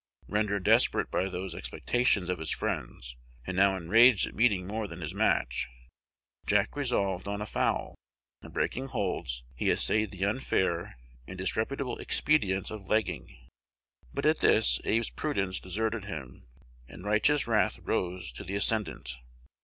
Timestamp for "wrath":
17.45-17.77